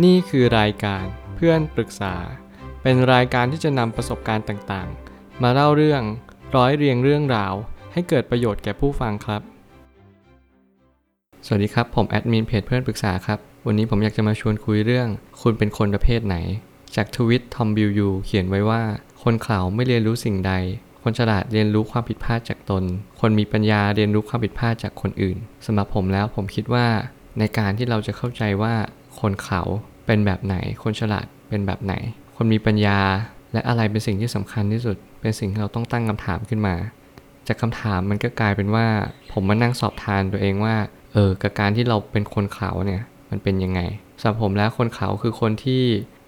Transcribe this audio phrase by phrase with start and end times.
[0.00, 2.14] นี่คือรายการเพื่อนปรึกษา
[2.82, 6.02] เป็นรายการที่จะนำประสบการณ์ต่างๆ มาเล่าเรื่อง
[6.56, 7.54] ร้อยเรียงเรื่องราว
[7.92, 9.42] ให้เกิดประโยชน์แก่ผู้ฟังครับ
[11.46, 15.08] สวัสดีครับ ผมแอดมินเพจเพื่อนปรึกษาครับ วันนี้ผมอยากจะมาชวนคุยเรื่อง
[15.42, 16.36] คุณเป็นคนประเภทไหน
[16.96, 18.82] จากทวิตทอมบิลยูเขียนไว้ว่า
[19.22, 20.52] คนข่าวไม่เรียนรู้สิ่งใด
[21.02, 22.84] คนฉลาดเรียนรู้ความผิดพลาดจากตน
[23.20, 25.36] คนมีปัญญาเรียนรู้ความผิดพลาดจากคนอื่น
[25.66, 26.86] สำหรับผมแล้วผมคิดว่า
[27.38, 28.74] ในการที่เราจะเข้าใจว่า
[29.20, 29.62] คนเขา
[30.06, 31.94] เป็นแบบไหน คนฉลาดเป็นแบบไหน
[32.36, 33.00] คนมีปัญญา
[33.52, 36.74] และอะไรเป็นสิ่งที่สำคัญที่สุด เป็นสิ่งที่เราต้องตั้งคำถามขึ้นมา
[37.48, 38.86] จากคำถามมันก็กลายเป็นว่า
[39.32, 40.76] ผมมานั่งสอบทานตัวเองว่า
[41.12, 43.80] เออกับการที่เราเป็นคนเขาเนี่ย มันเป็นยังไง
[44.20, 45.82] สำหรับผมแล้วคนเขาคือคนที่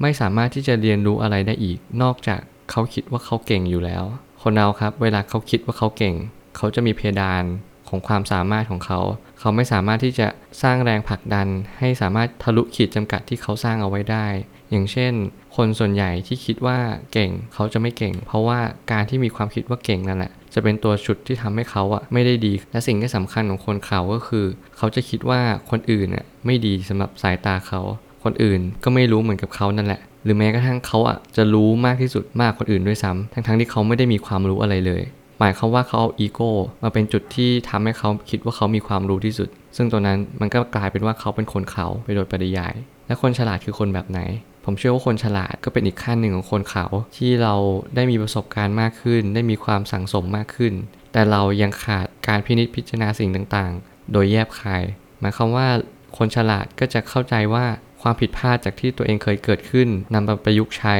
[0.00, 2.40] ไม่สามารถที่จะเรียนรู้อะไรได้อีก นอกจาก
[2.70, 4.04] เขาคิดว่าเขาเก่งอยู่แล้ว
[4.42, 6.14] คนเราครับ เวลาเขาคิดว่าเขาเก่ง
[6.56, 7.42] เขาจะมีเพดาน
[7.88, 9.00] ของความสามารถของเขา
[9.40, 10.28] เขาไม่สามารถที่จะ
[10.62, 11.46] สร้างแรงผลักดัน
[11.78, 14.26] ให้สามารถทะลุขีดจำกัดที่เขาสร้างเอาไว้ได้
[14.70, 15.12] อย่างเช่น
[15.56, 16.78] คนส่วนใหญ่ที่คิดว่า
[17.12, 18.60] เก่งเขาจะไม่เก่ง เพราะว่า
[18.92, 27.80] การที่มีความคิดว่าเก่งนั่นแหละจะเป็นตัวฉุดที่ทำให้เขาอะไม่ได้ดี และสิ่งที่สำคัญของคนเขาก็คือ เขาจะคิดว่าคนอื่นอะไม่ดีสำหรับสายตาเขา
[28.24, 35.02] คนอื่นก็ไม่รู้เหมือนกับเขานั่นแหละ หรือแม้กระทั่งเขาอะจะรู้มากที่สุดมากคนอื่นด้วยซ้ำทั้งๆที่เขาไม่ได้มีความรู้อะไรเลย
[35.40, 36.50] หมายความว่าเขาเอาอีโก้
[36.82, 42.74] มาเป็นจุดที่ทำให้เขาคิดว่าเขามีความรู้ที่สุด ซึ่งตัวนั้นมันก็กลายเป็นว่าเขาเป็นคนเขาไปโดยปริยาย
[43.06, 44.20] และคนฉลาดคือคนแบบไหน
[44.64, 47.54] ผมเชื่อว่าคนฉลาดก็เป็นอีกขั้นหนึ่งของคนเขาที่เรา
[47.94, 50.72] ได้มีประสบการณ์มากขึ้น ได้มีความสั่งสมมากขึ้น
[51.12, 54.82] แต่เรายังขาดการพินิจพิจารณาสิ่งต่างๆ โดยแยบคาย
[55.20, 55.68] หมายความว่า
[56.16, 57.66] คนฉลาดก็จะเข้าใจว่า
[58.02, 60.96] ความผิดพลาดจากที่ตัวเองเคยเกิดขึ้นนำมาประยุกต์ใช้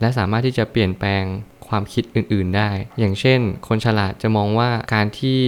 [0.00, 1.24] และสามารถที่จะเปลี่ยนแปลง
[1.68, 5.40] ความคิดอื่น ๆ ได้ อย่างเช่น คนฉลาดจะมองว่าการที่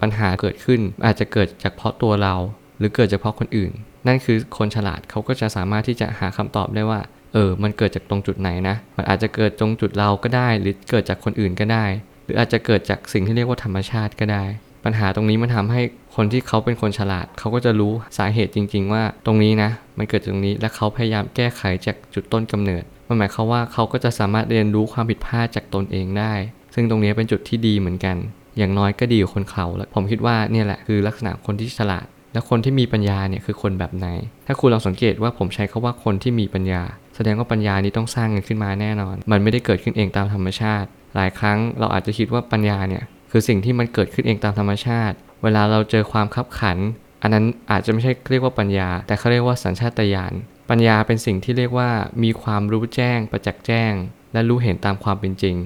[0.00, 2.34] ปัญหาเกิดขึ้นอาจจะเกิดจากเพราะตัวเรา
[2.78, 3.72] หรือเกิดจากเพราะคนอื่น
[4.06, 7.00] นั่นคือคนฉลาดเขาก็จะสามารถที่จะหาคำตอบได้ว่า
[7.32, 11.84] เออ มันเกิดจากตรงจุดไหนนะ มันอาจจะเกิดตรงจุดเราก็ได้ หรือเกิดจากคนอื่นก็ได้
[12.24, 14.44] หรืออาจจะเกิดจากสิ่งที่เรียกว่าธรรมชาติก็ได้
[14.84, 15.82] ปัญหาตรงนี้มันทำให้
[16.16, 26.32] คนที่เขาเป็นคนฉลาด เขาก็จะรู้สาเหตุจริง ๆ ว่าตรงนี้นะ มันเกิดจากตรงนี้ และเขาพยายามแก้ไขจากจุดต้นกำเนิด มันหมายความว่าเขาก็จะสามารถเรียนรู้ความผิดพลาดจากตนเองได้
[26.74, 28.16] ซึ่งตรงนี้เป็นจุดที่ดีเหมือนกัน
[28.58, 34.06] อย่างน้อยก็ดีกว่าคนเขาแล้วผมคิดว่าเนี่ยแหละคือลักษณะคนที่ฉลาด และคนที่มีปัญญาเนี่ยคือคนแบบไหน
[34.46, 36.82] ถ้าคุณลองสังเกตว่าผมใช้คาว่าคนที่มีปัญญา
[37.16, 46.78] แสดงว่าปัญญานี้ต้องสร้างกันขึ้นมาแน่นอน มันไม่ได้เกิดขึ้นเองตามธรรมชาติ หลายครั้งเราอาจจะคิดว่าปัญญาเนี่ยคือสิ่งที่มันเกิดขึ้นเองตามธรรมชาติ เวลาเราเจอความขับขัน
[47.22, 50.32] อันนั้นอาจจะไม่ใช่เรียกว่าปัญญา แต่เขาเรียกว่าสัญชาตญาณ
[50.70, 51.90] ปัญญาเป็นสิ่งที่เรียกว่า
[52.22, 53.92] มีความรู้แจ้ง ประจักษ์แจ้ง
[54.32, 55.56] และรู้เห็นตามความเป็นจริง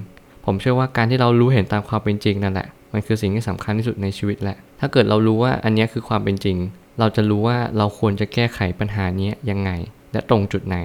[0.45, 6.57] ผมเชื่อว่าการที่เรารู้เห็นตามความเป็นจริงนั่นแหละ มันคือสิ่งที่สำคัญที่สุดในชีวิตแหละ ถ้าเกิดเรารู้ว่าอันนี้คือความเป็นจริง
[6.99, 9.71] เราจะรู้ว่าเราควรจะแก้ไขปัญหานี้ยังไง
[10.11, 10.77] และตรงจุดไหน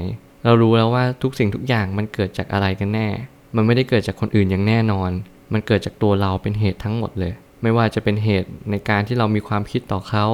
[0.44, 3.08] เรารู้แล้วว่าทุกสิ่งทุกอย่างมันเกิดจากอะไรกันแน่
[3.56, 5.10] มันไม่ได้เกิดจากคนอื่นอย่างแน่นอน
[5.52, 7.32] มันเกิดจากตัวเราเป็นเหตุทั้งหมดเลย
[7.62, 10.26] ไม่ว่าจะเป็นเหตุในการที่เรามีความคิดต่อเขา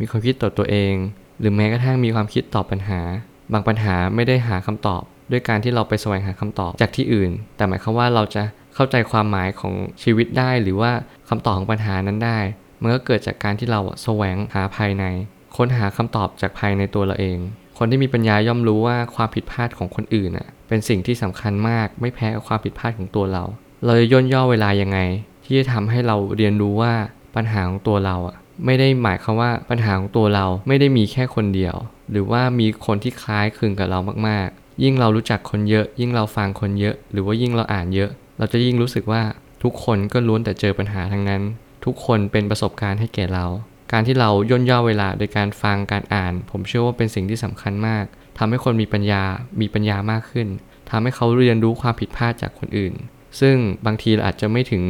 [0.00, 0.94] มีความคิดต่อตัวเอง
[1.38, 3.00] หรือแม้กระทั่งมีความคิดต่อปัญหา
[3.52, 8.42] บางปัญหาไม่ได้หาคำตอบ ด้วยการที่เราไปแสวงหาคำตอบจากที่อื่น แต่หมายความว่าเราจะ
[8.74, 10.92] เข้าใจความหมายของชีวิตได้ หรือว่า
[11.28, 12.38] คำตอบของปัญหานั้นได้
[12.80, 15.04] มันก็เกิดจากการที่เราแสวงหาภายใน
[15.56, 17.38] ค้นหาคำตอบจากภายในตัวเราเอง
[17.78, 23.44] คนที่มีปัญญาย่อมรู้ว่าความผิดพลาดของคนอื่นน่ะเป็นสิ่งที่สำคัญมากไม่แพ้กับความผิดพลาดของตัวเรา
[23.84, 24.98] เราจะย่นย่อเวลายังไง
[25.44, 26.92] ที่จะทำให้เราเรียนรู้ว่า
[27.36, 31.74] ปัญหาของตัวเราอะไม่ได้หมายความว่าปัญหาของตัวเราไม่ได้มีแค่คนเดียว
[32.10, 33.98] หรือว่ามีคนที่คล้ายคลึงกับเรา
[34.28, 39.22] มากๆ ยิ่งเรารู้จักคนเยอะ ยิ่งเราฟังคนเยอะ หรือว่ายิ่งเราอ่านเยอะ เราจะยิ่งรู้สึกว่า
[39.62, 41.42] ทุกคนก็ล้วนแต่เจอปัญหาทั้งนั้น
[41.84, 43.46] ทุกคนเป็นประสบการณ์ให้แก่เรา
[43.92, 48.04] การที่เราย่นย่อเวลาโดยการฟังการอ่าน ผมเชื่อว่าเป็นสิ่งที่สำคัญมาก
[48.38, 49.22] ทำให้คนมีปัญญา
[49.60, 50.48] มีปัญญามากขึ้น
[50.90, 52.94] ทำให้เขาเรียนรู้ความผิดพลาดจากคนอื่น
[53.40, 54.82] ซึ่งบางทีเราอาจจะไม่ถึง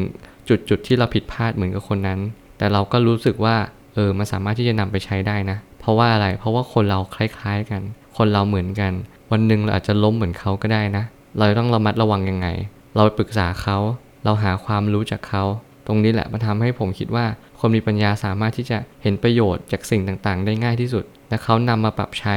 [0.48, 2.20] จุดจุดที่เราผิดพลาดเหมือนกับคนนั้น
[2.58, 3.56] แต่เราก็รู้สึกว่า
[3.94, 7.82] เออ มันสามารถที่จะนำไปใช้ได้นะ เพราะว่าอะไร เพราะว่าคนเราคล้ายๆกัน
[8.16, 8.92] คนเราเหมือนกัน
[9.32, 11.04] วันหนึ่งเราอาจจะล้มเหมือนเขาก็ได้นะ
[11.38, 12.46] เราต้องระมัดระวังยังไง
[12.94, 13.78] เราไปปรึกษาเขา
[14.24, 15.44] เราหาความรู้จากเขา
[15.86, 17.26] ตรงนี้แหละมันทำให้ผมคิดว่า
[17.60, 22.36] คนมีปัญญาสามารถที่จะเห็นประโยชน์จากสิ่งต่างๆ ได้ง่ายที่สุด และเขานำมาปรับใช้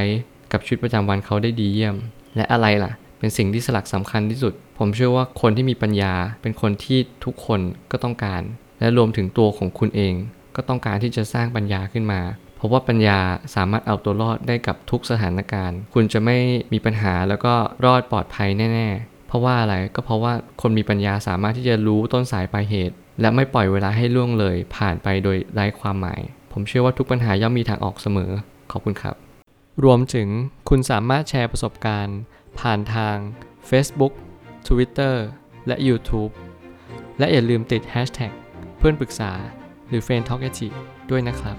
[0.52, 1.96] กับชีวิตประจำวันเขาได้ดีเยี่ยม
[2.36, 7.60] และอะไรล่ะ เป็นสิ่งที่สลักสำคัญที่สุด ผมเชื่อว่าคนที่มีปัญญาเป็นคนที่ทุกคน
[7.92, 8.42] ก็ต้องการ
[8.80, 10.14] และรวมถึงตัวของคุณเอง
[10.56, 12.22] ก็ต้องการที่จะสร้างปัญญาขึ้นมา
[12.58, 13.20] เพราะว่าปัญญา
[13.56, 16.38] สามารถเอาตัวรอดได้กับทุกสถานการณ์ คุณจะไม่
[16.74, 17.54] มีปัญหาแล้วก็
[17.86, 26.22] รอดปลอดภัยแน่ ๆ เพราะว่าอะไรก็เพราะว่าคนมีปัญญาสามารถที่จะรู้ต้นสายปลายเหตุ และไม่ปล่อยเวลาให้ล่วงเลย ผ่านไปโดยไร้ความหมาย
[26.52, 28.32] ผมเชื่อว่าทุกปัญหาย่อมมีทางออกเสมอ
[28.72, 29.16] ขอบคุณครับ
[29.84, 30.28] รวมถึง
[30.70, 32.18] คุณสามารถแชร์ประสบการณ์
[32.60, 33.16] ผ่านทาง
[33.70, 34.14] Facebook
[34.68, 35.16] Twitter
[35.68, 36.32] และ YouTube
[37.20, 38.34] และอย่าลืมติด Hashtag
[38.78, 39.32] เพื่อนปรึกษา
[39.90, 40.42] หรือ f r ร e n d t a l k
[41.10, 41.58] ด้วยนะครับ